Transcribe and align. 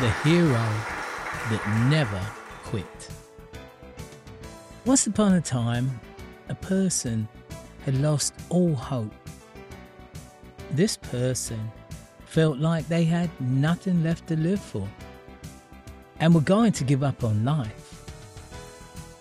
the 0.00 0.10
hero 0.24 0.66
that 1.50 1.86
never 1.90 2.20
quit. 2.64 3.08
Once 4.86 5.06
upon 5.06 5.34
a 5.34 5.42
time, 5.42 6.00
a 6.48 6.54
person 6.54 7.28
had 7.84 7.94
lost 8.00 8.32
all 8.48 8.74
hope. 8.74 9.12
This 10.70 10.96
person 10.96 11.70
felt 12.24 12.56
like 12.56 12.88
they 12.88 13.04
had 13.04 13.28
nothing 13.42 14.02
left 14.02 14.26
to 14.28 14.36
live 14.36 14.60
for 14.60 14.88
and 16.18 16.34
were 16.34 16.40
going 16.40 16.72
to 16.72 16.84
give 16.84 17.02
up 17.02 17.22
on 17.22 17.44
life. 17.44 18.10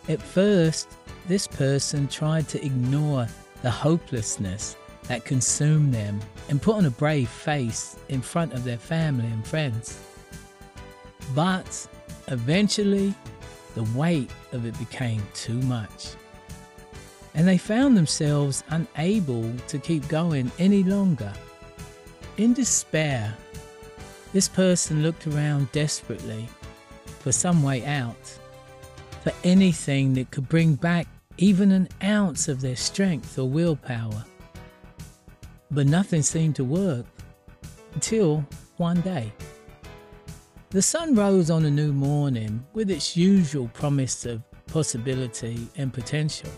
At 0.07 0.21
first, 0.21 0.87
this 1.27 1.45
person 1.45 2.07
tried 2.07 2.47
to 2.49 2.65
ignore 2.65 3.27
the 3.63 3.71
hopelessness 3.71 4.77
that 5.09 5.25
consumed 5.25 5.93
them 5.93 6.21
and 6.47 6.61
put 6.61 6.77
on 6.77 6.85
a 6.85 6.91
brave 6.91 7.27
face 7.27 7.97
in 8.07 8.21
front 8.21 8.53
of 8.53 8.63
their 8.63 8.77
family 8.77 9.27
and 9.27 9.45
friends. 9.45 9.99
But 11.35 11.87
eventually, 12.27 13.13
the 13.75 13.83
weight 13.97 14.31
of 14.51 14.65
it 14.65 14.77
became 14.79 15.21
too 15.33 15.61
much. 15.61 16.09
And 17.35 17.47
they 17.47 17.57
found 17.57 17.95
themselves 17.95 18.63
unable 18.69 19.51
to 19.67 19.77
keep 19.77 20.07
going 20.07 20.51
any 20.59 20.83
longer. 20.83 21.31
In 22.37 22.53
despair, 22.53 23.35
this 24.33 24.47
person 24.47 25.03
looked 25.03 25.27
around 25.27 25.71
desperately 25.71 26.47
for 27.19 27.31
some 27.31 27.61
way 27.63 27.85
out, 27.85 28.37
for 29.21 29.33
anything 29.43 30.13
that 30.13 30.31
could 30.31 30.49
bring 30.49 30.75
back 30.75 31.07
even 31.37 31.71
an 31.71 31.87
ounce 32.03 32.47
of 32.47 32.61
their 32.61 32.75
strength 32.75 33.37
or 33.37 33.47
willpower. 33.47 34.25
But 35.71 35.87
nothing 35.87 36.21
seemed 36.21 36.55
to 36.57 36.63
work 36.63 37.05
until 37.93 38.45
one 38.77 39.01
day. 39.01 39.31
The 40.71 40.83
sun 40.83 41.15
rose 41.15 41.49
on 41.49 41.65
a 41.65 41.71
new 41.71 41.91
morning 41.91 42.63
with 42.73 42.91
its 42.91 43.17
usual 43.17 43.69
promise 43.69 44.23
of 44.27 44.43
possibility 44.67 45.67
and 45.77 45.91
potential. 45.91 46.51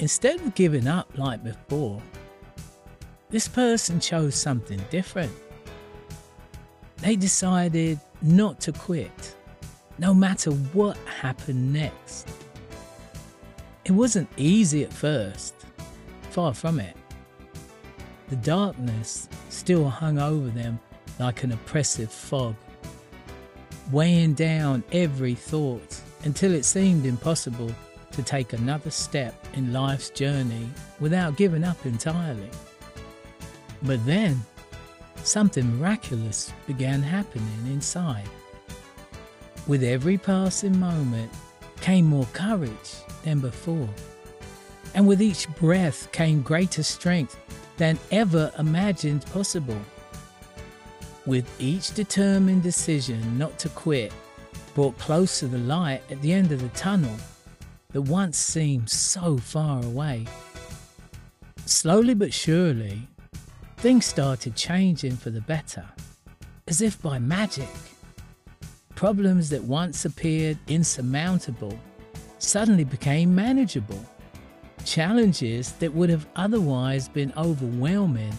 Instead 0.00 0.40
of 0.40 0.52
giving 0.56 0.88
up 0.88 1.08
like 1.16 1.44
before, 1.44 2.02
this 3.30 3.46
person 3.46 4.00
chose 4.00 4.34
something 4.34 4.80
different. 4.90 5.30
They 6.96 7.14
decided 7.14 8.00
not 8.22 8.58
to 8.62 8.72
quit, 8.72 9.36
no 10.00 10.12
matter 10.12 10.50
what 10.50 10.96
happened 11.06 11.72
next. 11.72 12.28
It 13.84 13.92
wasn't 13.92 14.28
easy 14.36 14.82
at 14.82 14.92
first, 14.92 15.54
far 16.30 16.52
from 16.54 16.80
it. 16.80 16.96
The 18.30 18.36
darkness 18.36 19.28
still 19.48 19.88
hung 19.88 20.18
over 20.18 20.48
them 20.48 20.80
like 21.18 21.42
an 21.42 21.52
oppressive 21.52 22.10
fog, 22.12 22.54
weighing 23.90 24.34
down 24.34 24.82
every 24.92 25.34
thought 25.34 26.00
until 26.24 26.52
it 26.52 26.64
seemed 26.64 27.06
impossible 27.06 27.72
to 28.12 28.22
take 28.22 28.52
another 28.52 28.90
step 28.90 29.34
in 29.54 29.72
life's 29.72 30.10
journey 30.10 30.68
without 31.00 31.36
giving 31.36 31.64
up 31.64 31.84
entirely. 31.86 32.50
But 33.82 34.04
then, 34.06 34.40
something 35.24 35.78
miraculous 35.78 36.52
began 36.66 37.02
happening 37.02 37.66
inside. 37.66 38.28
With 39.66 39.82
every 39.82 40.18
passing 40.18 40.78
moment 40.78 41.32
came 41.80 42.06
more 42.06 42.26
courage 42.32 42.94
than 43.24 43.40
before. 43.40 43.88
And 44.94 45.06
with 45.06 45.22
each 45.22 45.48
breath 45.56 46.10
came 46.12 46.42
greater 46.42 46.82
strength 46.82 47.38
than 47.76 47.98
ever 48.10 48.52
imagined 48.58 49.24
possible. 49.26 49.80
With 51.24 51.48
each 51.60 51.94
determined 51.94 52.64
decision 52.64 53.38
not 53.38 53.56
to 53.60 53.68
quit, 53.68 54.12
brought 54.74 54.98
closer 54.98 55.46
the 55.46 55.58
light 55.58 56.02
at 56.10 56.20
the 56.20 56.32
end 56.32 56.50
of 56.50 56.60
the 56.60 56.68
tunnel 56.70 57.14
that 57.92 58.02
once 58.02 58.36
seemed 58.36 58.90
so 58.90 59.36
far 59.36 59.84
away. 59.84 60.26
Slowly 61.64 62.14
but 62.14 62.34
surely, 62.34 63.08
things 63.76 64.04
started 64.04 64.56
changing 64.56 65.16
for 65.16 65.30
the 65.30 65.40
better, 65.42 65.84
as 66.66 66.80
if 66.80 67.00
by 67.00 67.20
magic. 67.20 67.68
Problems 68.96 69.48
that 69.50 69.62
once 69.62 70.04
appeared 70.04 70.58
insurmountable 70.66 71.78
suddenly 72.38 72.84
became 72.84 73.32
manageable. 73.32 74.04
Challenges 74.84 75.72
that 75.74 75.94
would 75.94 76.10
have 76.10 76.26
otherwise 76.34 77.08
been 77.08 77.32
overwhelming 77.36 78.32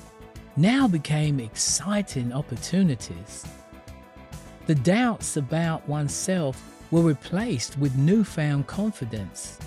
now 0.56 0.88
became 0.88 1.40
exciting 1.40 2.32
opportunities. 2.32 3.46
The 4.68 4.76
doubts 4.76 5.36
about 5.38 5.88
oneself 5.90 6.62
were 6.92 7.02
replaced 7.02 7.78
with 7.78 7.98
newfound 7.98 8.68
confidence. 8.68 9.58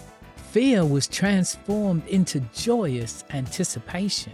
Fear 0.52 0.86
was 0.86 1.06
transformed 1.06 2.06
into 2.06 2.40
joyous 2.54 3.24
anticipation. 3.30 4.32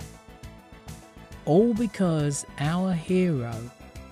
All 1.46 1.74
because 1.74 2.46
our 2.58 2.92
hero 2.92 3.54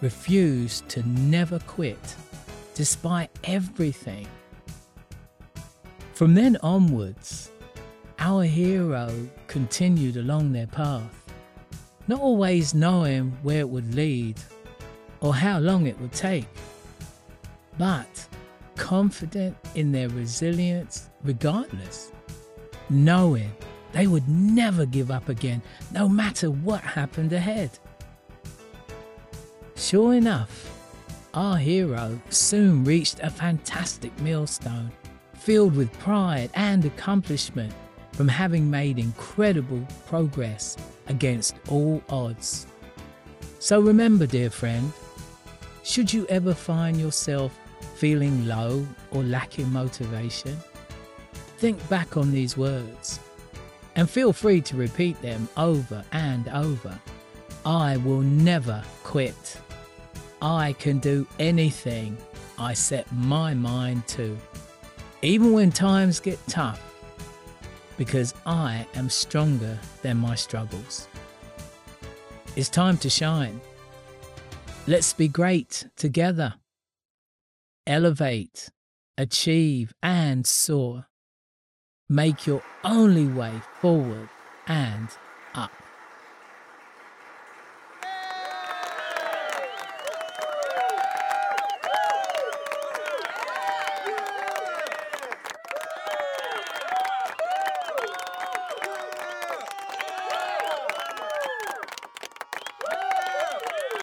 refused 0.01 0.89
to 0.89 1.07
never 1.09 1.59
quit, 1.61 2.17
despite 2.75 3.31
everything. 3.45 4.27
From 6.15 6.35
then 6.35 6.57
onwards, 6.63 7.51
our 8.19 8.45
hero 8.45 9.29
continued 9.47 10.17
along 10.17 10.53
their 10.53 10.67
path 10.67 11.30
not 12.11 12.21
always 12.21 12.75
knowing 12.75 13.31
where 13.45 13.61
it 13.61 13.69
would 13.69 13.95
lead 13.95 14.37
or 15.21 15.33
how 15.33 15.61
long 15.61 15.87
it 15.87 15.99
would 16.01 16.13
take, 16.13 16.49
but 17.79 18.27
confident 18.75 19.57
in 19.77 19.93
their 19.93 20.09
resilience 20.09 21.09
regardless, 21.23 22.11
knowing 22.89 23.53
they 23.93 24.09
would 24.09 24.29
never 24.29 24.85
give 24.87 25.13
up 25.13 25.29
again 25.29 25.63
no 25.93 26.09
matter 26.09 26.51
what 26.51 26.81
happened 26.81 27.33
ahead. 27.33 27.71
Sure 29.77 30.13
enough, 30.15 30.69
our 31.33 31.59
hero 31.59 32.21
soon 32.29 32.83
reached 32.83 33.21
a 33.23 33.31
fantastic 33.31 34.19
millstone 34.21 34.91
filled 35.35 35.77
with 35.77 35.93
pride 36.01 36.51
and 36.55 36.85
accomplishment 36.85 37.73
from 38.13 38.29
having 38.29 38.71
made 38.71 38.99
incredible 38.99 39.87
progress 40.07 40.77
against 41.09 41.55
all 41.69 42.03
odds. 42.09 42.67
So 43.59 43.81
remember, 43.81 44.27
dear 44.27 44.51
friend, 44.51 44.93
should 45.83 46.13
you 46.13 46.27
ever 46.27 46.55
find 46.55 46.99
yourself 46.99 47.59
feeling 48.01 48.47
low 48.47 48.87
or 49.11 49.23
lacking 49.23 49.71
motivation, 49.71 50.57
think 51.59 51.87
back 51.91 52.17
on 52.17 52.33
these 52.33 52.57
words 52.57 53.21
and 53.95 54.09
feel 54.09 54.33
free 54.33 54.63
to 54.63 54.77
repeat 54.77 55.21
them 55.21 55.47
over 55.59 56.03
and 56.13 56.49
over. 56.49 56.99
I 57.67 57.99
will 57.99 58.23
never 58.23 58.83
quit. 59.05 59.61
I 60.41 60.73
can 60.79 60.99
do 60.99 61.27
anything 61.39 62.17
I 62.59 62.73
set 62.73 63.11
my 63.13 63.53
mind 63.53 64.07
to, 64.09 64.39
even 65.21 65.53
when 65.53 65.71
times 65.71 66.21
get 66.21 66.39
tough 66.47 66.90
because 68.01 68.33
I 68.47 68.87
am 68.95 69.11
stronger 69.11 69.79
than 70.01 70.17
my 70.17 70.35
struggles. 70.35 71.07
It's 72.57 72.71
time 72.71 72.97
to 72.97 73.11
shine. 73.11 73.61
Let's 74.87 75.13
be 75.13 75.29
great 75.29 75.85
together. 75.99 76.55
Elevate, 77.87 78.71
achieve, 79.19 79.93
and 80.03 80.47
soar. 80.47 81.09
Make 82.09 82.47
your 82.47 82.63
only 82.85 83.27
way 83.27 83.53
forward 83.83 84.31
and 84.67 85.11